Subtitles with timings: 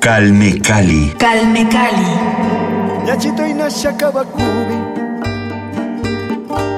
[0.00, 1.12] Calme Cali.
[1.18, 2.10] Calme Cali.
[3.06, 4.76] Yachito inasha kawakubi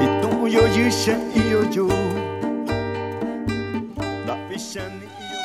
[0.04, 1.86] Ituyo yusha iyo yo
[4.26, 5.40] Da pishani iyo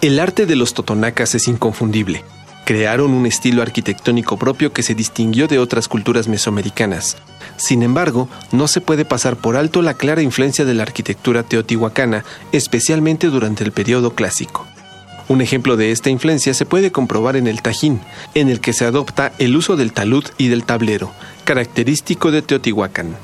[0.00, 2.24] El arte de los totonacas es inconfundible.
[2.68, 7.16] Crearon un estilo arquitectónico propio que se distinguió de otras culturas mesoamericanas.
[7.56, 12.26] Sin embargo, no se puede pasar por alto la clara influencia de la arquitectura teotihuacana,
[12.52, 14.66] especialmente durante el periodo clásico.
[15.28, 18.02] Un ejemplo de esta influencia se puede comprobar en el Tajín,
[18.34, 21.10] en el que se adopta el uso del talud y del tablero,
[21.44, 23.16] característico de Teotihuacán.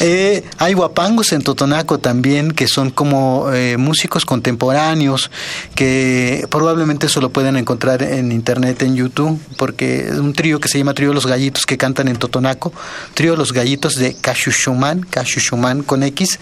[0.00, 5.30] Eh, hay guapangos en Totonaco también, que son como eh, músicos contemporáneos,
[5.74, 10.68] que probablemente eso lo pueden encontrar en internet, en YouTube, porque es un trío que
[10.68, 12.72] se llama Trío Los Gallitos que cantan en Totonaco,
[13.14, 16.38] Trío Los Gallitos de Cachuchumán, Cachuchumán con X.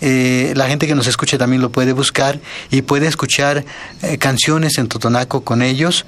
[0.00, 2.40] Eh, la gente que nos escuche también lo puede buscar
[2.70, 3.64] y puede escuchar
[4.02, 6.04] eh, canciones en Totonaco con ellos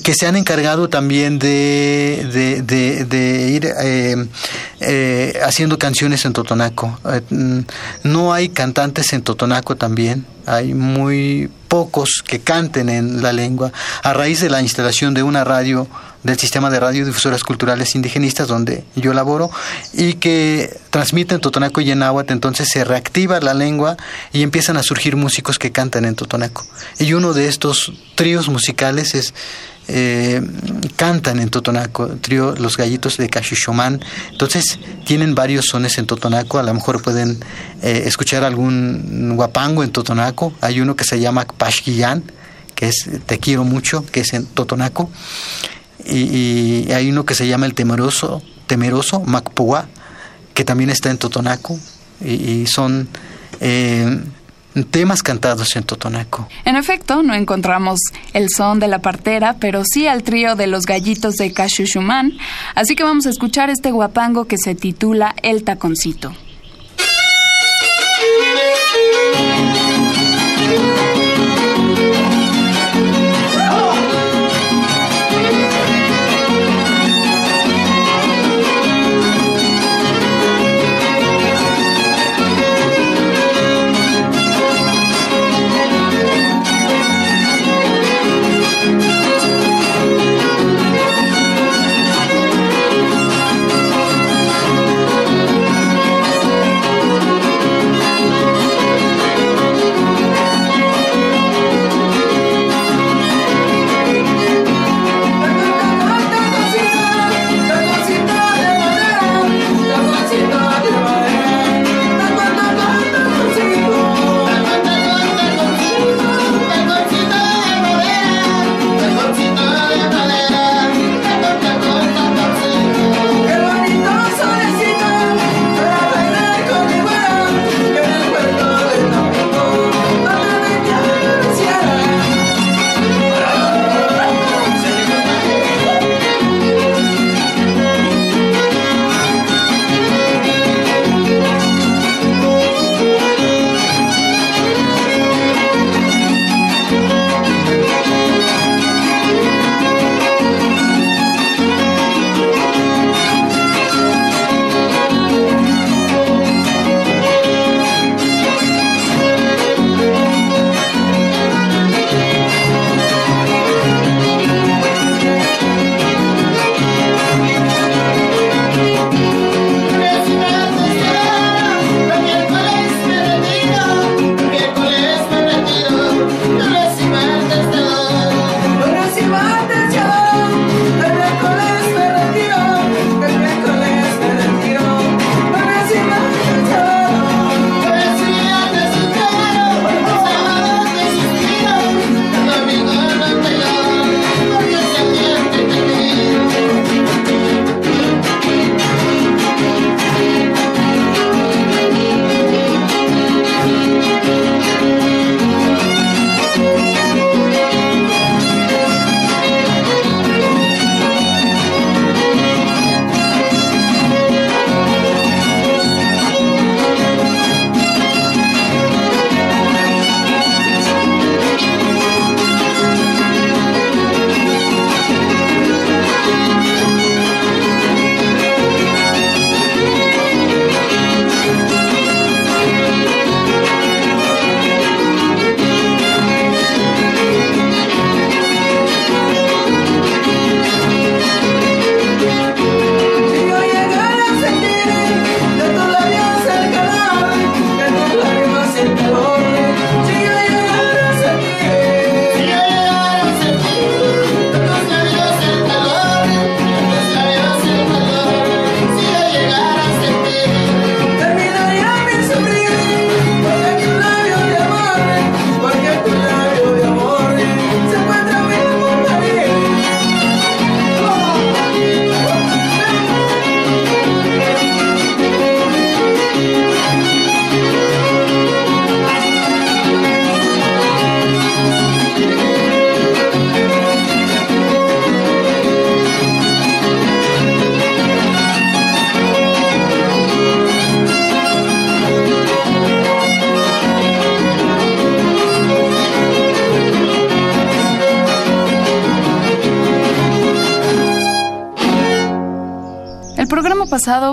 [0.00, 2.62] que se han encargado también de,
[3.08, 4.26] de, ir eh,
[4.80, 6.98] eh, haciendo canciones en Totonaco.
[7.10, 7.60] Eh, mm,
[8.04, 13.72] no hay cantantes en Totonaco también, hay muy pocos que canten en la lengua.
[14.02, 15.86] A raíz de la instalación de una radio
[16.22, 19.50] del sistema de radiodifusoras culturales indigenistas donde yo laboro
[19.92, 23.96] y que transmiten Totonaco y en náhuatl, entonces se reactiva la lengua
[24.32, 26.64] y empiezan a surgir músicos que cantan en Totonaco.
[26.98, 29.34] Y uno de estos tríos musicales es
[29.92, 30.40] eh,
[30.96, 34.00] cantan en Totonaco, trío Los Gallitos de Cachuchomán.
[34.30, 37.38] Entonces tienen varios sones en Totonaco, a lo mejor pueden
[37.82, 40.52] eh, escuchar algún guapango en Totonaco.
[40.60, 42.24] Hay uno que se llama Pashguillán,
[42.74, 45.10] que es Te quiero mucho, que es en Totonaco.
[46.04, 49.86] Y, y hay uno que se llama El Temeroso, Temeroso, Macpua,
[50.54, 51.78] que también está en Totonaco.
[52.20, 53.08] Y, y son
[53.60, 54.20] eh,
[54.90, 56.48] temas cantados en Totonaco.
[56.64, 58.00] En efecto, no encontramos
[58.32, 62.32] el son de la partera, pero sí al trío de los gallitos de Cachuchumán,
[62.74, 66.32] así que vamos a escuchar este guapango que se titula El Taconcito.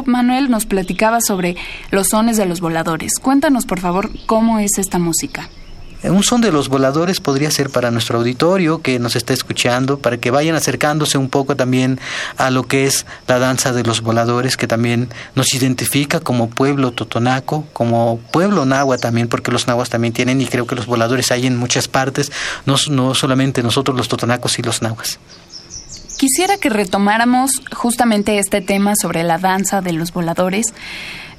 [0.05, 1.55] Manuel, nos platicaba sobre
[1.91, 3.13] los sones de los voladores.
[3.21, 5.49] Cuéntanos, por favor, cómo es esta música.
[6.01, 10.17] Un son de los voladores podría ser para nuestro auditorio que nos está escuchando, para
[10.17, 11.99] que vayan acercándose un poco también
[12.37, 16.91] a lo que es la danza de los voladores, que también nos identifica como pueblo
[16.91, 21.31] totonaco, como pueblo nahua también, porque los nahuas también tienen, y creo que los voladores
[21.31, 22.31] hay en muchas partes,
[22.65, 25.19] no, no solamente nosotros los totonacos y los nahuas.
[26.19, 30.73] Quisiera que retomáramos justamente este tema sobre la danza de los voladores.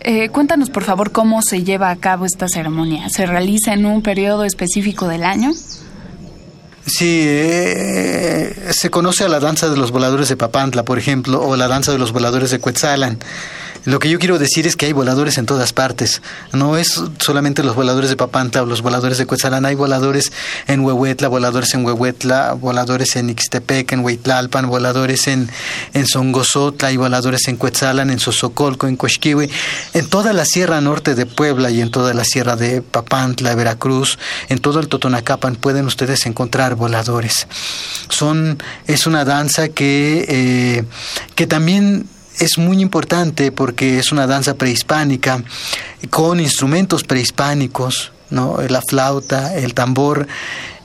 [0.00, 3.10] Eh, cuéntanos, por favor, cómo se lleva a cabo esta ceremonia.
[3.10, 5.52] ¿Se realiza en un periodo específico del año?
[6.86, 11.56] Sí, eh, se conoce a la danza de los voladores de Papantla, por ejemplo, o
[11.56, 13.18] la danza de los voladores de Cuetzalan.
[13.84, 16.20] Lo que yo quiero decir es que hay voladores en todas partes.
[16.52, 19.64] No es solamente los voladores de Papantla o los voladores de Cuetzalan.
[19.64, 20.32] Hay voladores
[20.66, 25.50] en Huehuetla, voladores en Huehuetla, voladores en Ixtepec, en Huitlalpan, voladores en,
[25.94, 29.50] en Songosotla, hay voladores en Cuetzalan, en Sosocolco, en Coxquihui.
[29.94, 34.18] En toda la sierra norte de Puebla y en toda la sierra de Papantla, Veracruz,
[34.48, 37.46] en todo el Totonacapan pueden ustedes encontrar voladores.
[38.08, 40.84] Son, es una danza que, eh,
[41.34, 42.06] que también
[42.38, 45.42] es muy importante porque es una danza prehispánica
[46.10, 48.58] con instrumentos prehispánicos, ¿no?
[48.68, 50.26] la flauta, el tambor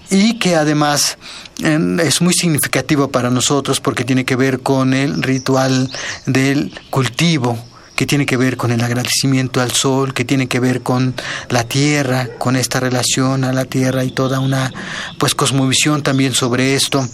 [0.10, 1.18] y que además
[1.60, 5.90] em, es muy significativo para nosotros porque tiene que ver con el ritual
[6.26, 7.58] del cultivo
[7.96, 11.16] que tiene que ver con el agradecimiento al sol, que tiene que ver con
[11.50, 14.74] la tierra, con esta relación a la tierra y toda una
[15.18, 17.08] pues cosmovisión también sobre esto.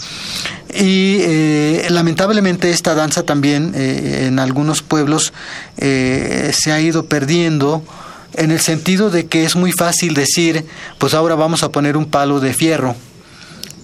[0.74, 5.34] Y eh, lamentablemente esta danza también eh, en algunos pueblos
[5.78, 7.84] eh, se ha ido perdiendo
[8.34, 10.66] en el sentido de que es muy fácil decir,
[10.98, 12.96] pues ahora vamos a poner un palo de fierro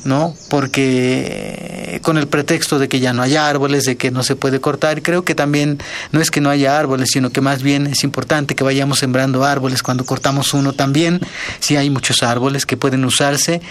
[0.07, 0.33] ¿no?
[0.49, 4.59] Porque con el pretexto de que ya no hay árboles, de que no se puede
[4.59, 5.77] cortar, creo que también
[6.11, 9.43] no es que no haya árboles, sino que más bien es importante que vayamos sembrando
[9.43, 11.19] árboles cuando cortamos uno también,
[11.59, 13.61] si hay muchos árboles que pueden usarse,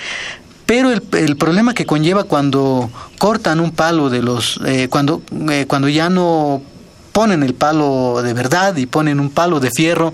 [0.67, 5.89] pero el, problema que conlleva cuando cortan un palo de los eh, cuando eh, cuando
[5.89, 6.61] ya no
[7.13, 10.13] ponen el palo de verdad y ponen un palo de fierro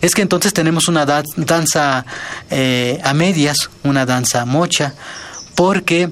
[0.00, 2.04] es que entonces tenemos una da danza
[2.50, 4.92] eh, a medias una danza mocha
[5.54, 6.10] porque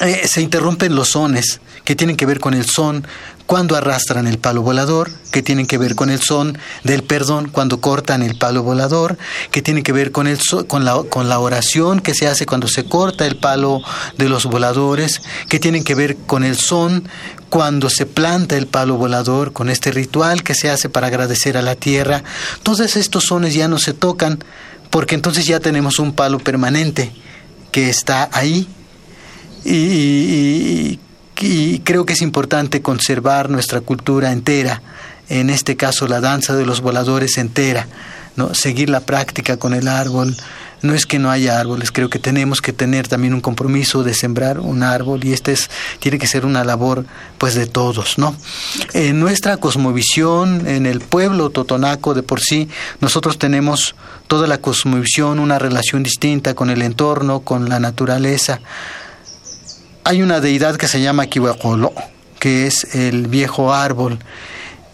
[0.00, 3.06] eh, se interrumpen los sones que tienen que ver con el son
[3.46, 7.80] cuando arrastran el palo volador, que tienen que ver con el son del perdón cuando
[7.80, 9.16] cortan el palo volador,
[9.50, 12.68] que tienen que ver con, el con, la, con la oración que se hace cuando
[12.68, 13.80] se corta el palo
[14.18, 17.08] de los voladores, que tienen que ver con el son
[17.48, 21.62] cuando se planta el palo volador, con este ritual que se hace para agradecer a
[21.62, 22.22] la tierra.
[22.62, 24.44] Todos estos sones ya no se tocan
[24.90, 27.12] porque entonces ya tenemos un palo permanente
[27.70, 28.68] que está ahí
[29.64, 30.98] y,
[31.40, 34.82] y, creo que es importante conservar nuestra cultura entera,
[35.28, 37.86] en este caso la danza de los voladores entera,
[38.36, 38.54] ¿no?
[38.54, 40.36] seguir la práctica con el árbol.
[40.80, 44.14] No es que no haya árboles, creo que tenemos que tener también un compromiso de
[44.14, 47.04] sembrar un árbol y esta es tiene que ser una labor
[47.36, 48.36] pues de todos, ¿no?
[48.92, 52.68] En nuestra cosmovisión, en el pueblo totonaco de por sí,
[53.00, 53.96] nosotros tenemos
[54.28, 58.60] toda la cosmovisión, una relación distinta con el entorno, con la naturaleza.
[60.04, 61.92] Hay una deidad que se llama Kiwakolo,
[62.38, 64.20] que es el viejo árbol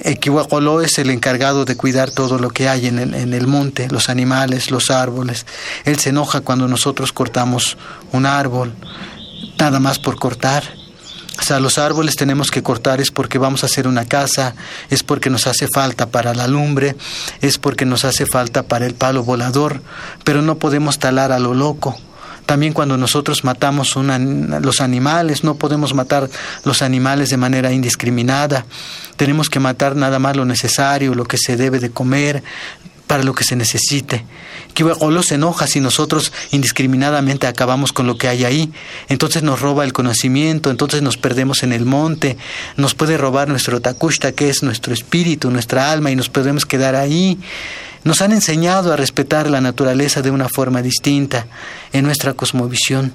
[0.05, 3.89] Equihuacoló es el encargado de cuidar todo lo que hay en el, en el monte,
[3.89, 5.47] los animales, los árboles.
[5.87, 7.79] Él se enoja cuando nosotros cortamos
[8.13, 8.75] un árbol,
[9.59, 10.63] nada más por cortar.
[11.39, 14.55] O sea, los árboles tenemos que cortar es porque vamos a hacer una casa,
[14.91, 16.97] es porque nos hace falta para la lumbre,
[17.41, 19.81] es porque nos hace falta para el palo volador,
[20.23, 21.97] pero no podemos talar a lo loco.
[22.47, 26.29] También cuando nosotros matamos los animales, no podemos matar
[26.65, 28.67] los animales de manera indiscriminada.
[29.17, 32.43] Tenemos que matar nada más lo necesario, lo que se debe de comer,
[33.07, 34.25] para lo que se necesite.
[34.73, 38.73] Kiwakolo se enoja si nosotros indiscriminadamente acabamos con lo que hay ahí.
[39.09, 42.37] Entonces nos roba el conocimiento, entonces nos perdemos en el monte,
[42.77, 46.97] nos puede robar nuestro takushta, que es nuestro espíritu, nuestra alma, y nos podemos quedar
[46.97, 47.39] ahí.
[48.05, 51.47] Nos han enseñado a respetar la naturaleza de una forma distinta
[51.93, 53.13] en nuestra cosmovisión.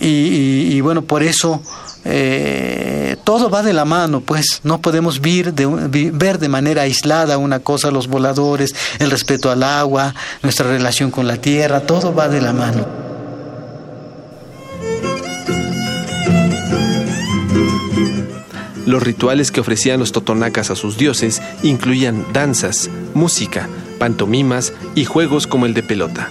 [0.00, 1.60] Y, bueno, por eso
[2.04, 7.60] eh, todo va de la mano, pues no podemos de, ver de manera aislada una
[7.60, 12.40] cosa, los voladores, el respeto al agua, nuestra relación con la tierra, todo va de
[12.40, 12.86] la mano.
[18.86, 25.46] Los rituales que ofrecían los totonacas a sus dioses incluían danzas, música, pantomimas y juegos
[25.46, 26.30] como el de pelota.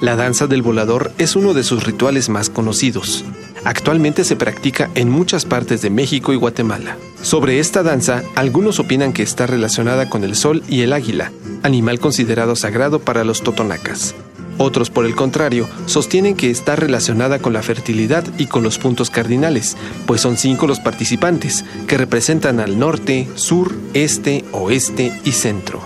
[0.00, 3.24] La danza del volador es uno de sus rituales más conocidos.
[3.64, 6.96] Actualmente se practica en muchas partes de México y Guatemala.
[7.22, 11.32] Sobre esta danza, algunos opinan que está relacionada con el sol y el águila,
[11.64, 14.14] animal considerado sagrado para los totonacas.
[14.58, 19.08] Otros, por el contrario, sostienen que está relacionada con la fertilidad y con los puntos
[19.08, 19.76] cardinales,
[20.06, 25.80] pues son cinco los participantes, que representan al norte, sur, este, oeste y centro.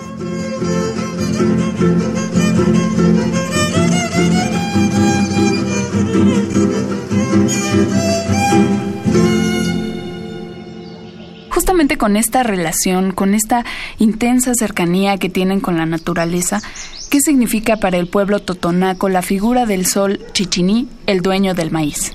[11.98, 13.64] Con esta relación, con esta
[13.98, 16.62] intensa cercanía que tienen con la naturaleza,
[17.10, 22.12] ¿qué significa para el pueblo totonaco la figura del sol chichiní, el dueño del maíz?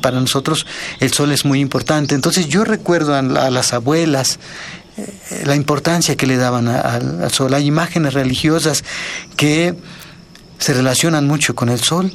[0.00, 0.66] Para nosotros
[0.98, 2.14] el sol es muy importante.
[2.14, 4.38] Entonces yo recuerdo a, las abuelas
[4.96, 7.52] eh, la importancia que le daban a- al sol.
[7.52, 8.82] Hay imágenes religiosas
[9.36, 9.74] que
[10.58, 12.12] se relacionan mucho con el sol.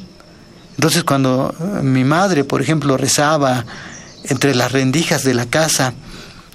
[0.76, 3.64] Entonces cuando eh, mi madre, por ejemplo, rezaba
[4.24, 5.94] entre las rendijas de la casa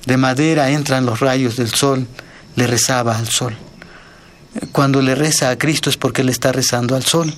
[0.08, 2.08] de madera entran los rayos del sol,
[2.56, 3.58] le rezaba al sol.
[4.72, 7.34] Cuando le reza a Cristo es porque le está rezando al sol.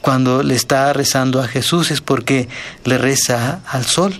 [0.00, 2.48] Cuando le está rezando a Jesús es porque
[2.84, 4.18] le reza al sol.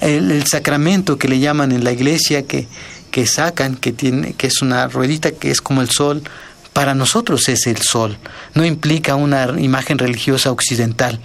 [0.00, 2.66] El, sacramento que le llaman en la iglesia que,
[3.12, 6.24] que sacan, que, tiene, que es una ruedita que es como el sol,
[6.72, 8.18] para nosotros es el sol.
[8.54, 11.20] No implica una imagen religiosa occidental.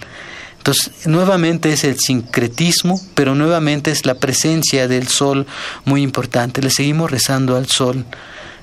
[0.64, 5.46] Entonces, nuevamente es el sincretismo, pero nuevamente es la presencia del sol
[5.84, 6.62] muy importante.
[6.62, 8.06] Le seguimos rezando al sol.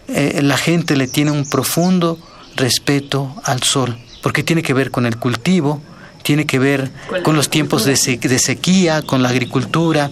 [0.07, 2.17] Eh, la gente le tiene un profundo
[2.55, 5.79] respeto al sol, porque tiene que ver con el cultivo,
[6.23, 6.89] tiene que ver
[7.21, 10.09] Con los tiempos de sequía, con la agricultura.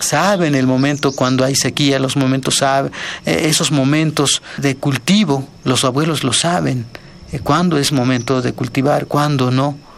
[0.00, 2.90] Saben el momento cuando hay sequía, los momentos saben,
[3.24, 6.86] eh, esos momentos de cultivo, los abuelos lo saben,
[7.30, 9.89] eh, cuándo es momento de cultivar, cuándo no.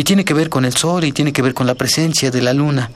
[0.00, 2.40] Y tiene que ver con el sol y tiene que ver con la presencia de
[2.40, 2.90] la luna.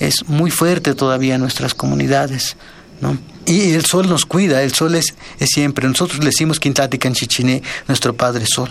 [0.00, 2.56] Es muy fuerte todavía en nuestras comunidades.
[3.00, 3.16] ¿no?
[3.46, 5.86] Y el sol nos cuida, el sol es, es siempre.
[5.86, 8.68] Nosotros le decimos Quintati Canchichiné, nuestro Padre Sol,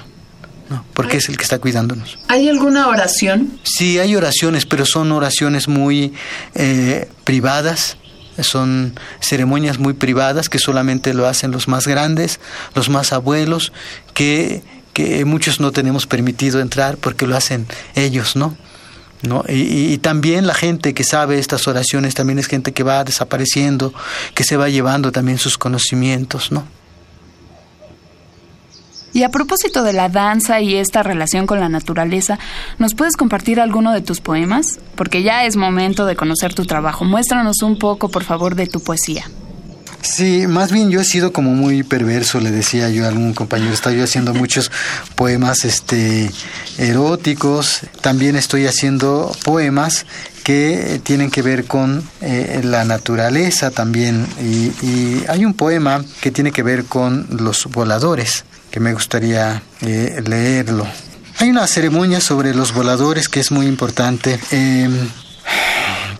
[0.69, 0.83] ¿no?
[0.93, 2.19] porque es el que está cuidándonos.
[2.27, 3.57] ¿Hay alguna oración?
[3.63, 6.11] Sí, hay oraciones, pero son oraciones muy
[6.55, 7.95] eh, privadas,
[8.41, 12.41] son ceremonias muy privadas que solamente lo hacen los más grandes,
[12.75, 13.71] los más abuelos,
[14.13, 14.63] que,
[15.25, 17.65] muchos no tenemos permitido entrar porque lo hacen
[17.95, 18.55] ellos, ¿no?
[19.21, 19.43] ¿No?
[19.49, 23.93] Y- y también la gente que sabe estas oraciones también es gente que va desapareciendo,
[24.33, 26.63] que se va llevando también sus conocimientos, ¿no?
[29.11, 32.37] Y a propósito de la danza y esta relación con la naturaleza,
[32.77, 34.79] ¿nos puedes compartir alguno de tus poemas?
[34.95, 37.05] Porque ya es momento de conocer tu trabajo.
[37.05, 39.25] Muéstranos un poco, por favor, de tu poesía.
[40.01, 43.73] Sí, más bien yo he sido como muy perverso, le decía yo a algún compañero,
[43.73, 44.71] estaba yo haciendo muchos
[45.15, 46.31] poemas este
[46.77, 50.05] eróticos, también estoy haciendo poemas
[50.43, 56.31] que tienen que ver con eh, la naturaleza también y, y hay un poema que
[56.31, 60.87] tiene que ver con los voladores que me gustaría eh, leerlo.
[61.37, 64.39] Hay una ceremonia sobre los voladores que es muy importante.
[64.51, 65.09] Em,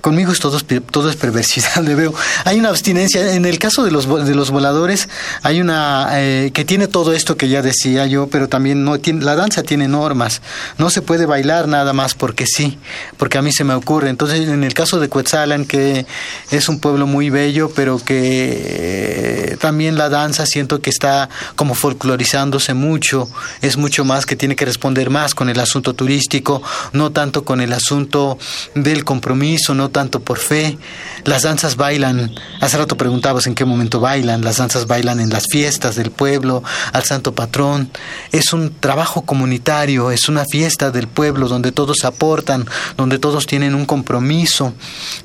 [0.09, 2.15] Conmigo es todo, todo es perversidad, le veo.
[2.43, 3.35] Hay una abstinencia.
[3.35, 5.07] En el caso de los, de los voladores,
[5.43, 9.23] hay una eh, que tiene todo esto que ya decía yo, pero también no tiene,
[9.23, 10.41] la danza tiene normas.
[10.79, 12.79] No se puede bailar nada más porque sí,
[13.17, 14.09] porque a mí se me ocurre.
[14.09, 16.07] Entonces, en el caso de Cuetzalan, que
[16.49, 21.75] es un pueblo muy bello, pero que eh, también la danza siento que está como
[21.75, 23.29] folclorizándose mucho,
[23.61, 26.63] es mucho más que tiene que responder más con el asunto turístico,
[26.93, 28.39] no tanto con el asunto
[28.73, 30.77] del compromiso, no tanto por fe.
[31.25, 35.45] Las danzas bailan, hace rato preguntabas en qué momento bailan, las danzas bailan en las
[35.51, 36.63] fiestas del pueblo,
[36.93, 37.91] al santo patrón.
[38.31, 42.65] Es un trabajo comunitario, es una fiesta del pueblo donde todos aportan,
[42.95, 44.73] donde todos tienen un compromiso.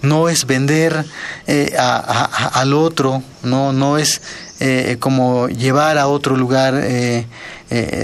[0.02, 1.04] No es vender
[1.46, 4.20] eh, a- al otro, no, no es
[4.60, 7.26] eh, como llevar a otro lugar eh,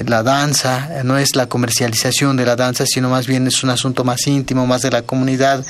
[0.07, 4.03] la danza, no es la comercialización de la danza, sino más bien es un asunto
[4.03, 5.65] más íntimo, más de la comunidad.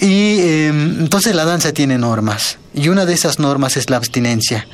[0.00, 4.66] Y eh, entonces la danza tiene normas, y una de esas normas es la abstinencia.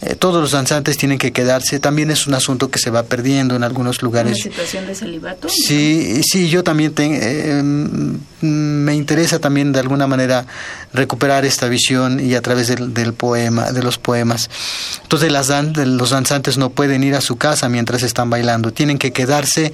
[0.00, 3.56] Eh, todos los danzantes tienen que quedarse, también es un asunto que se va perdiendo
[3.56, 4.40] en algunos lugares.
[4.40, 5.48] situación de celibato?
[5.48, 10.46] Sí, sí, yo también ten- eh, mm, me interesa también de alguna manera
[10.92, 14.48] recuperar esta visión y a través del, del poema, de los poemas.
[15.02, 18.98] Entonces las dan- los danzantes no pueden ir a su casa mientras están bailando, tienen
[18.98, 19.72] que quedarse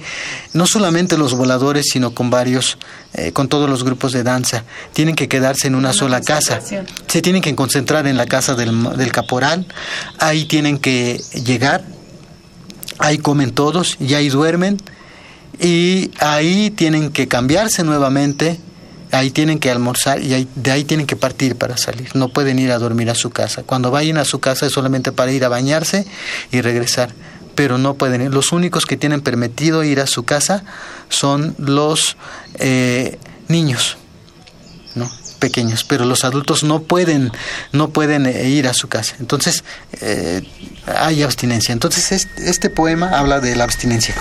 [0.53, 2.79] no solamente los voladores, sino con varios,
[3.13, 6.59] eh, con todos los grupos de danza, tienen que quedarse en una, sola casa.
[7.07, 9.67] Se tienen que concentrar en la casa del, del caporal,
[10.19, 11.83] ahí tienen que llegar,
[12.99, 14.77] ahí comen todos y ahí duermen
[15.59, 18.59] y ahí tienen que cambiarse nuevamente
[19.11, 22.09] ahí tienen que almorzar y ahí- de ahí tienen que partir para salir.
[22.15, 23.63] No pueden ir a dormir a su casa.
[23.63, 26.05] Cuando vayan a su casa es solamente para ir a bañarse
[26.51, 27.13] y regresar.
[27.53, 28.33] Pero no pueden ir.
[28.33, 30.65] Los únicos que tienen permitido ir a su casa
[31.07, 32.17] son los
[32.55, 33.95] eh, niños,
[34.95, 35.09] ¿no?
[35.35, 37.31] Pequeños, pero los adultos no pueden,
[37.71, 39.15] no pueden eh, ir a su casa.
[39.19, 39.63] Entonces
[40.01, 40.41] eh,
[40.87, 41.73] hay abstinencia.
[41.73, 44.15] Entonces este, este poema habla de la abstinencia.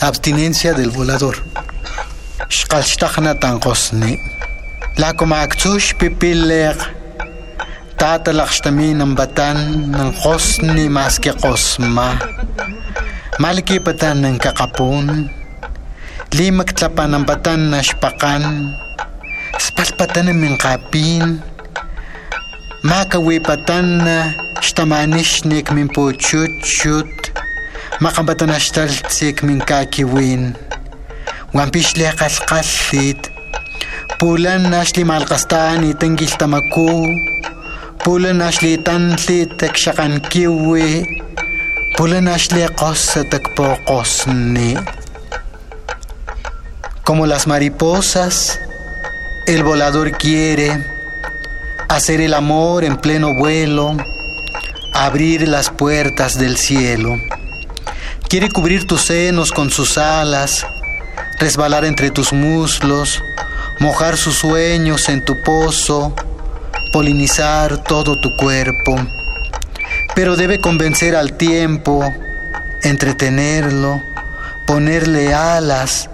[0.00, 1.36] Abstinencia del volador.
[2.48, 4.18] Shqalshtaqna tanqosni.
[4.96, 6.76] Lakomaktush pipilek.
[7.96, 12.18] Tatalaqshtami nambatan ng qosni maske qosma.
[13.38, 15.30] Malki patan ng kakapun.
[16.34, 18.74] Limak tlapan ng batan na shpakan.
[19.58, 21.38] Spalpatan ng mingkapin.
[22.84, 27.08] Makawi patan na shtamanishnik min po chut chut.
[28.02, 30.58] Makabatan na shtaltsik min kakiwin.
[31.54, 33.30] Wampishli qalqallit.
[34.18, 37.14] Pulan nashli malqastaan itangil tamaku.
[38.02, 41.06] Pulan nashli tanli takshakan kiwi.
[41.96, 42.26] Pulan
[43.86, 44.74] qosni.
[47.04, 48.58] Como las mariposas,
[49.46, 50.82] el volador quiere
[51.88, 53.94] hacer el amor en pleno vuelo,
[54.94, 57.18] abrir las puertas del cielo.
[58.28, 60.66] Quiere cubrir tus senos con sus alas,
[61.38, 63.22] resbalar entre tus muslos,
[63.80, 66.14] mojar sus sueños en tu pozo,
[66.92, 68.96] polinizar todo tu cuerpo.
[70.14, 72.02] Pero debe convencer al tiempo,
[72.82, 74.02] entretenerlo,
[74.66, 76.08] ponerle alas,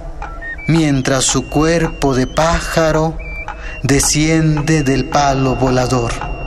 [0.70, 3.16] mientras su cuerpo de pájaro
[3.82, 6.39] desciende del palo volador.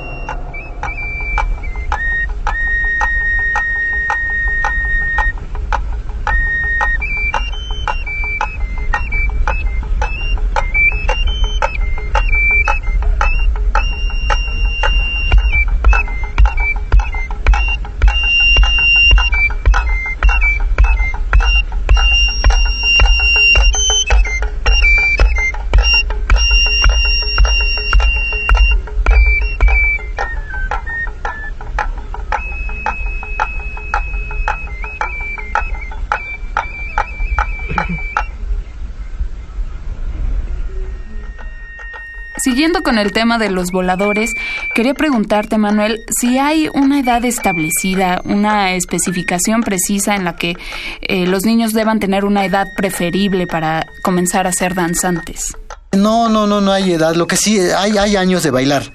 [42.83, 44.33] Con el tema de los voladores,
[44.75, 50.55] quería preguntarte, Manuel, si hay una edad establecida, una especificación precisa en la que
[51.01, 55.55] eh, los niños deban tener una edad preferible para comenzar a ser danzantes.
[55.93, 57.15] No, no, no, no hay edad.
[57.15, 58.91] Lo que sí, hay, hay años de bailar.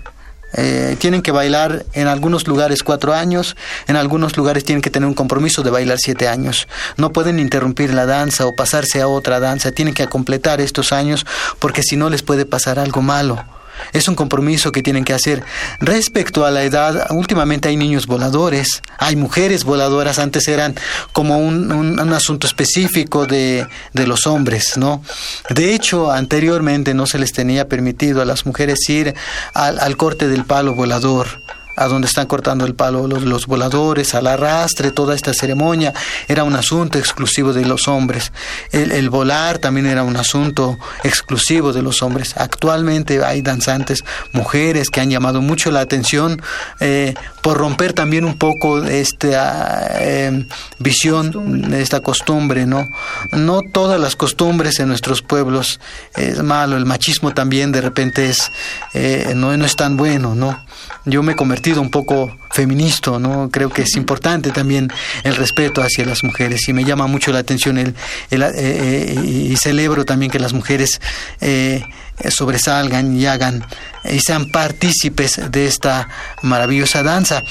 [0.54, 5.06] Eh, tienen que bailar en algunos lugares cuatro años, en algunos lugares tienen que tener
[5.06, 6.68] un compromiso de bailar siete años.
[6.96, 11.26] No pueden interrumpir la danza o pasarse a otra danza, tienen que completar estos años
[11.58, 13.44] porque si no les puede pasar algo malo.
[13.92, 15.42] Es un compromiso que tienen que hacer.
[15.80, 20.74] Respecto a la edad, últimamente hay niños voladores, hay mujeres voladoras, antes eran
[21.12, 25.02] como un, un, un asunto específico de, de, los hombres, ¿no?
[25.50, 29.14] De hecho, anteriormente no se les tenía permitido a las mujeres ir
[29.54, 31.40] al corte del palo volador
[31.78, 35.94] a donde están cortando el palo los, los, voladores, al arrastre, toda esta ceremonia,
[36.26, 38.32] era un asunto exclusivo de los hombres.
[38.72, 42.34] El, el, volar también era un asunto exclusivo de los hombres.
[42.36, 46.42] Actualmente hay danzantes mujeres que han llamado mucho la atención
[46.80, 50.46] eh, por romper también un poco esta eh,
[50.78, 52.88] visión, esta costumbre, ¿no?
[53.32, 55.80] No todas las costumbres en nuestros pueblos
[56.16, 58.50] es malo, el machismo también de repente es,
[58.94, 60.60] eh, no, no es tan bueno, ¿no?
[61.04, 63.50] Yo me he convertido un poco feminista, ¿no?
[63.50, 64.90] Creo que es importante también
[65.24, 67.94] el respeto hacia las mujeres y me llama mucho la atención el,
[68.30, 71.00] el eh, eh, y celebro también que las mujeres
[71.40, 71.82] eh,
[72.30, 73.64] sobresalgan y hagan
[74.04, 76.08] y sean partícipes de esta
[76.42, 77.42] maravillosa danza.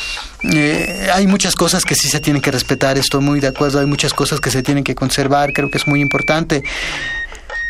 [0.43, 3.86] Eh, hay muchas cosas que sí se tienen que respetar, estoy muy de acuerdo, hay
[3.86, 6.63] muchas cosas que se tienen que conservar, creo que es muy importante.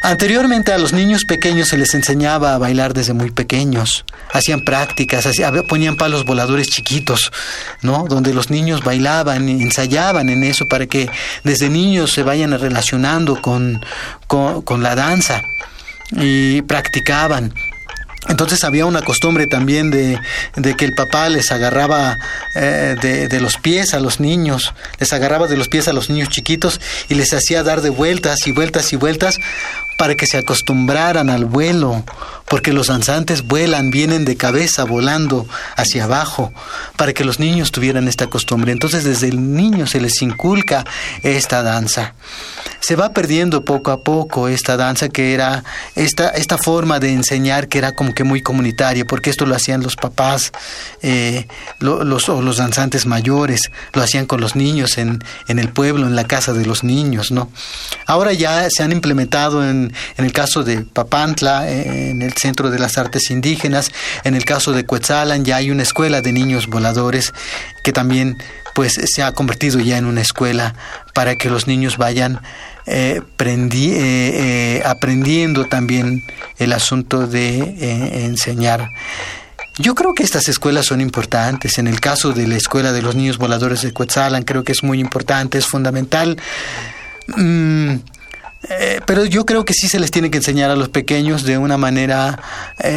[0.04, 5.28] Anteriormente a los niños pequeños se les enseñaba a bailar desde muy pequeños, hacían prácticas,
[5.68, 7.32] ponían palos voladores chiquitos,
[7.82, 8.06] ¿no?
[8.08, 11.10] Donde los niños bailaban, ensayaban en eso para que
[11.44, 13.82] desde niños se vayan relacionando con
[14.84, 15.42] la danza
[16.12, 17.54] y practicaban.
[18.30, 20.20] Entonces había una costumbre también de,
[20.56, 22.18] de que el papá les agarraba
[22.56, 26.10] eh, de, de los pies a los niños, les agarraba de los pies a los
[26.10, 29.40] niños chiquitos y les hacía dar de vueltas y vueltas y vueltas
[29.98, 32.04] para que se acostumbraran al vuelo,
[32.46, 36.54] porque los danzantes vuelan, vienen de cabeza volando hacia abajo,
[36.96, 38.72] para que los niños tuvieran esta costumbre.
[38.72, 40.86] Entonces desde el niño se les inculca
[41.24, 42.14] esta danza.
[42.80, 45.64] Se va perdiendo poco a poco esta danza que era
[45.96, 49.96] esta, esta forma de enseñar que era como muy comunitaria, porque esto lo hacían los
[49.96, 50.52] papás
[51.02, 51.48] eh,
[51.80, 56.08] lo- los, o los danzantes mayores, lo hacían con los niños en, en el pueblo,
[56.08, 57.50] en la casa de los niños, ¿no?
[58.06, 62.70] Ahora ya se han implementado en, en el caso de Papantla, eh, en el Centro
[62.70, 63.92] de las Artes Indígenas,
[64.24, 67.34] en el caso de Cuetzalan ya hay una escuela de niños voladores
[67.84, 68.38] que también
[68.74, 70.76] pues se ha convertido ya en una escuela
[71.14, 72.42] para que los niños vayan
[72.90, 76.24] eh, eh, eh, aprendiendo también
[76.58, 78.92] el asunto de enseñar.
[79.78, 81.80] Yo creo que estas escuelas son importantes.
[81.80, 84.84] En el caso de la Escuela de los Niños Voladores de Cuetzalan, creo que es
[84.84, 86.38] muy importante, es fundamental.
[87.36, 87.96] Mm,
[89.06, 91.78] pero yo creo que sí se les tiene que enseñar a los pequeños de una
[91.78, 92.40] manera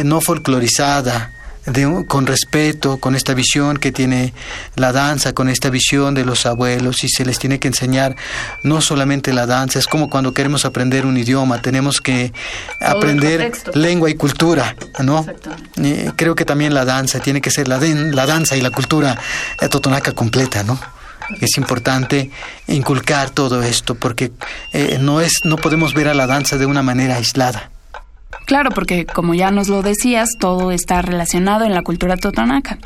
[0.05, 1.31] no folclorizada,
[1.65, 4.33] de un- con respeto, con esta visión que tiene
[4.75, 8.15] la danza, con esta visión de los abuelos, y se les tiene que enseñar
[8.63, 12.33] no solamente la danza, es como cuando queremos aprender un idioma, tenemos que
[12.79, 15.25] Todo aprender lengua y cultura, ¿no?
[15.83, 17.77] Eh, creo que también la danza tiene que ser la
[18.25, 19.17] danza y la cultura
[19.59, 20.79] eh, totonaca completa, ¿no?
[21.39, 22.29] Es importante
[22.67, 24.31] inculcar todo esto porque
[24.73, 27.69] eh, no es no podemos ver a la danza de una manera aislada.
[28.45, 32.77] Claro, porque como ya nos lo decías, todo está relacionado en la cultura totonaca.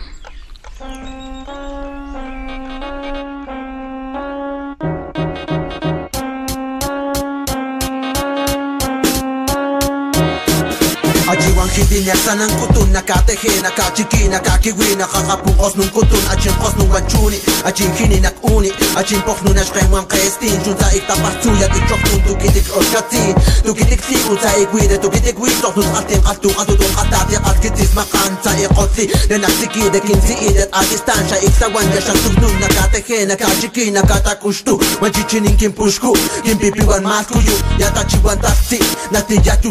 [11.75, 16.55] Κιδίνια σαν έναν κουτούν να κατεχεί να κατσικεί να κακιγεί να χαγαπού κόσμουν κουτούν Ατσιν
[16.61, 21.15] κόσμουν βαντσούνι, ατσιν χίνι να κούνι Ατσιν πόχνου να σχέμου αν κρέστην Τσουν τα ήχτα
[21.23, 23.33] παρτσούλια τι τσόχνουν του κιτικ ως κατσίν
[23.65, 27.91] Του κιτικ τσίγουν τα ηγουίδε του κιτικ γουίτ Τσόχνουν αλτιν αλτού αντου του χατάτι Ασκητής
[27.97, 32.67] μα χάντσα ηχωθεί Δεν αξικεί δε κινσί είδε αρτιστάν Σα ήχτα βαντια σαν σουγνούν να
[32.79, 38.39] κατεχεί να κατσικεί να κατακουστού Μα τσιτσιν ειν κιμπουσκού Κιμπιπιουαν μάσκου γιου Για τα τσιγουαν
[38.45, 38.79] τα χτσί
[39.13, 39.63] Να τη γιατ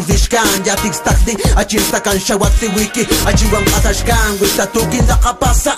[1.95, 5.73] sakanxauaktziwiki achiwank'asaxkanwi satukinsaqapasa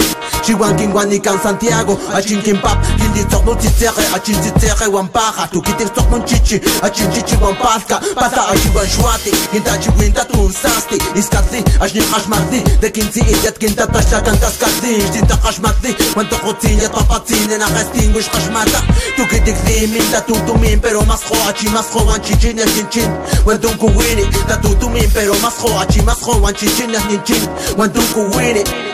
[0.46, 2.00] chiwankinwanikan santiago.
[2.14, 13.20] Achinkinpap kinlitzoqnutsitsekge achintsiksekge wanpaja tukitixtsoqnunchichi achinchichiwan palhka pasa achiwan xuati kintachiwinta tunsasti iskatzi axnikgaxmatzi dekinzi
[13.20, 18.80] ilyatkintatlaxtlakan kaskatzi ixtintaqaxmatzi wan tokgotsin yatpapatzin nenakgestin wixqaxmata
[19.18, 23.12] tukitikzimin tatutumin pero masjo achimasjo wan chichinin chinchin
[23.46, 27.44] wan tunkuwini tatutumin pero masjo achi mas ko wanchi chin nas ni chin
[27.76, 28.87] one tu ku win it.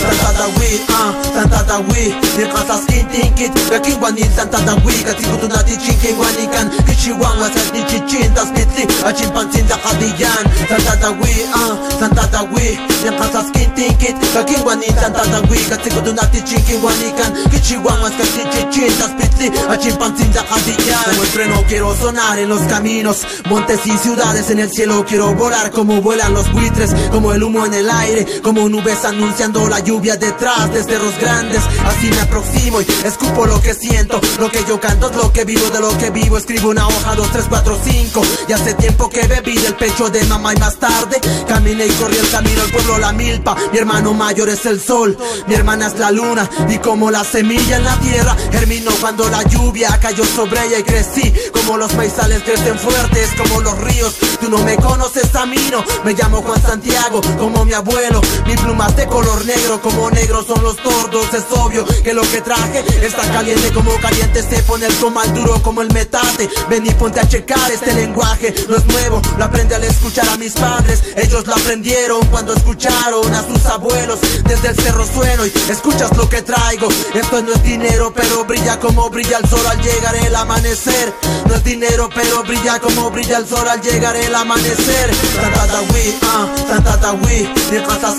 [0.00, 5.76] Dawi, ah, Santa Dawi Ni kasas intinkit Gaking wanin Santa Dawi Kasi kutu na di
[5.76, 11.76] chinking wanikan Kishiwang wasat ni chichin Tas pitli Achin pansin da kadiyan Santa Dawi, ah,
[12.00, 17.30] Santa Dawi Ni kasas intinkit Gaking wanin Santa Dawi Kasi kutu na di chinking wanikan
[17.52, 22.38] Kishiwang wasat ni chichin Tas pitli Achin pansin da kadiyan Como el freno quiero sonar
[22.38, 23.26] en los caminos.
[23.50, 26.88] Montes y ciudades en el cielo quiero volar Como vuelan los buitres.
[27.12, 31.62] Como el humo en el aire Como nubes anunciando la lluvia detrás de cerros grandes.
[31.84, 34.20] Así me aproximo y escupo lo que siento.
[34.38, 36.38] Lo que yo canto es lo que vivo, de lo que vivo.
[36.38, 38.22] Escribo una hoja, dos, tres, cuatro, cinco.
[38.48, 42.16] Y hace tiempo que bebí del pecho de mamá y más tarde Caminé y corrí
[42.16, 43.56] el camino al pueblo La Milpa.
[43.72, 46.48] Mi hermano mayor es el sol, mi hermana es la luna.
[46.68, 50.82] Y como la semilla en la tierra Germinó cuando la lluvia cayó sobre ella y
[50.84, 51.32] crecí.
[51.52, 54.14] Como los maizales crecen fuertes, como los ríos.
[54.40, 58.20] Tú no me conoces a Me llamo Juan Santiago, como mi abuelo.
[58.46, 62.22] Mi pluma es de color negro, como negros son los tordos Es obvio que lo
[62.22, 66.48] que traje está caliente como caliente se pone el comal duro como el metate.
[66.68, 70.36] Ven y ponte a checar este lenguaje, no es nuevo, lo aprendí al escuchar a
[70.36, 71.02] mis padres.
[71.16, 76.28] Ellos lo aprendieron cuando escucharon a sus abuelos desde el cerro sueno y escuchas lo
[76.28, 76.88] que traigo.
[77.14, 81.12] Esto no es dinero, pero brilla como brilla el sol al llegar el amanecer.
[81.46, 85.14] No es dinero, pero brilla como brilla el sol al llegar el amanecer.
[85.34, 88.10] Santa Dawi, ah, Santa Dawi, ni casa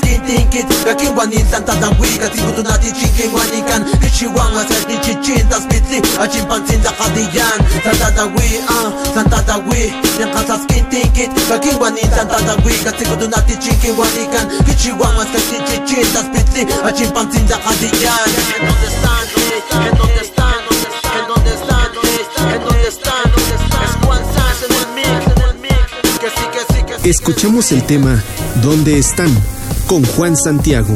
[1.52, 6.92] Santa Dawi, gatin tunati chicken wanikan, kichiwan wasat ni chichin das bitli, achin pansin da
[8.16, 9.44] Dawi, ah, Santa
[11.50, 12.40] gakin wanin Santa
[14.00, 14.46] wanikan,
[17.48, 18.32] da kadiyan.
[18.56, 19.24] ¿En dónde están?
[19.36, 19.60] eh?
[19.92, 20.56] ¿En dónde están?
[21.20, 21.28] ¿En
[22.00, 22.20] eh?
[22.54, 22.82] ¿En Juan.
[27.04, 28.24] Escuchemos el tema
[28.62, 29.30] ¿Dónde están?
[29.88, 30.96] con Juan Santiago.